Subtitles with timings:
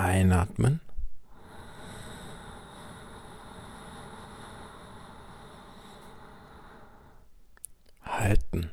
[0.00, 0.80] Einatmen.
[8.02, 8.70] Halten.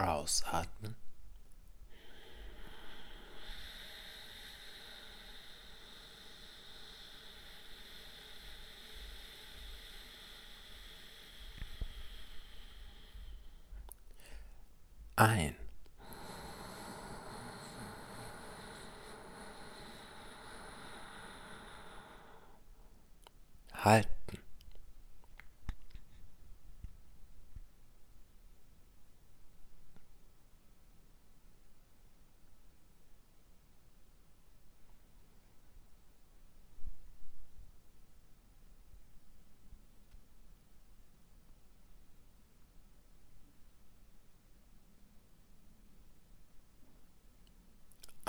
[0.00, 0.96] Ausatmen.
[15.16, 15.54] Ein.
[23.74, 24.19] Halten.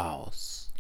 [0.02, 0.72] Aus.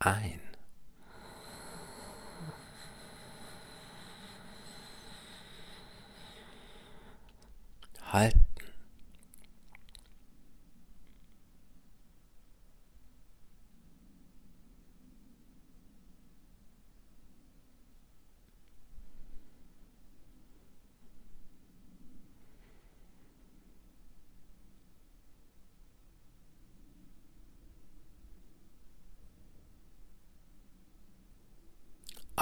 [0.00, 0.51] Ein.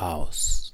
[0.03, 0.73] Aus.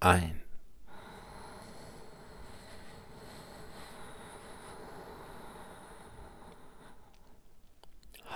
[0.00, 0.42] Ein.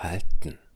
[0.02, 0.67] Halten.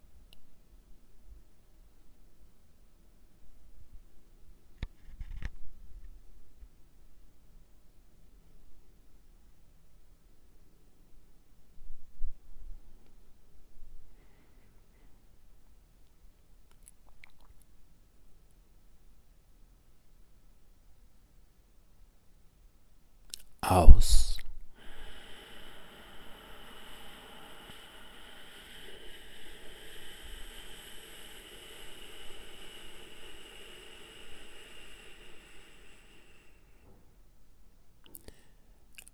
[23.63, 24.39] Aus.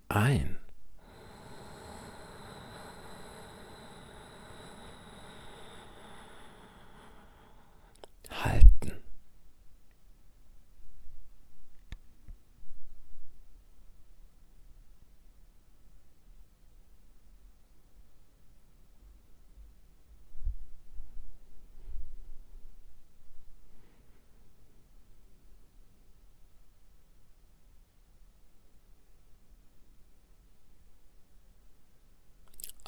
[0.08, 0.57] Ein.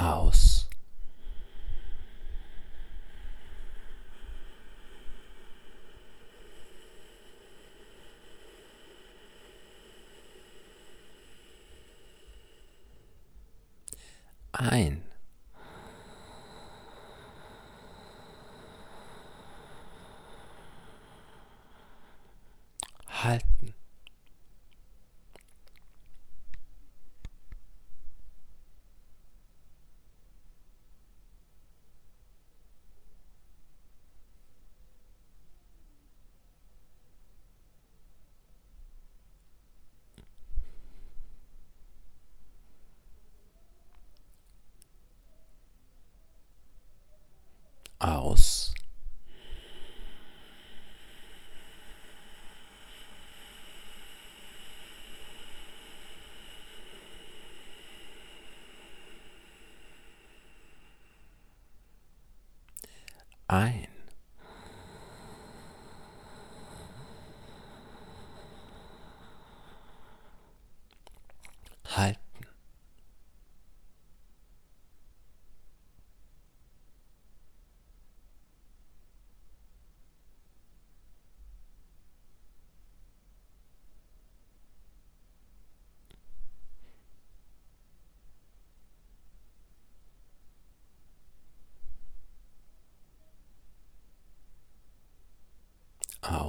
[0.01, 0.69] Aus.
[14.53, 15.03] Ein.
[23.23, 23.80] Halten.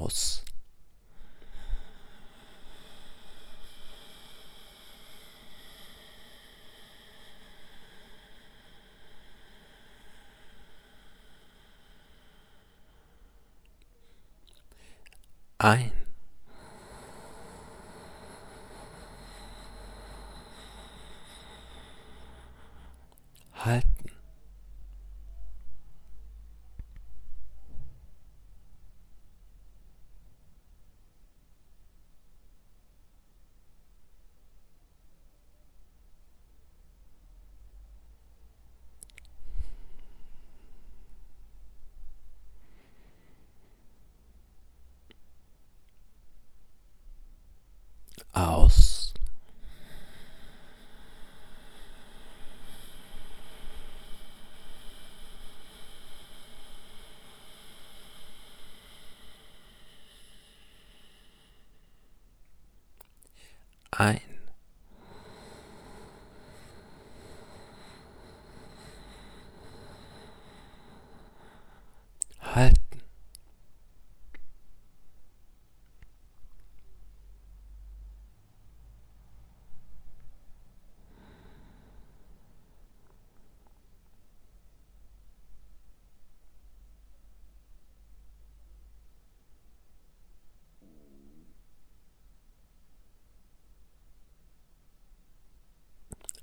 [0.01, 0.43] aus.
[15.59, 16.00] Ein.
[48.33, 49.13] Aus,
[63.91, 64.21] ein,
[72.41, 72.81] halten,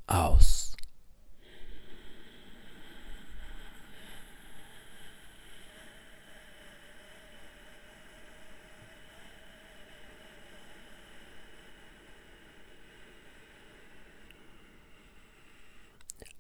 [0.09, 0.69] aus.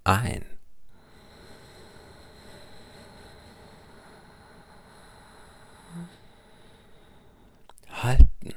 [0.04, 0.44] Ein.
[8.02, 8.54] Halten.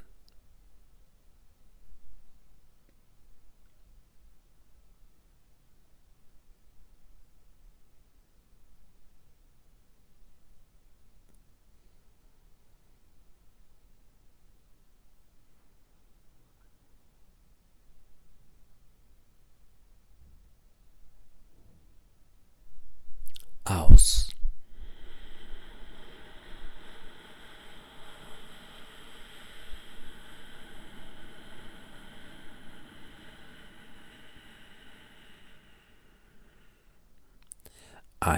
[23.71, 24.31] aus.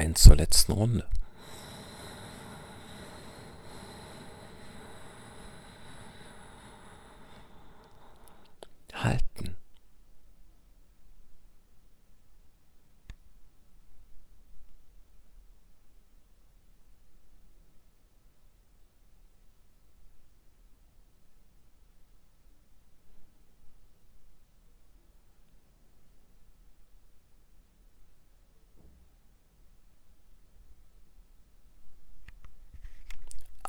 [0.04, 1.06] Ein zur letzten Runde.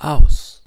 [0.05, 0.63] Aus.